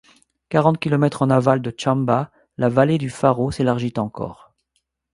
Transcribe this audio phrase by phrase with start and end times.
[0.49, 4.51] Quarante kilomètres en aval de Tchamba, la vallée du Faro s'élargit encore.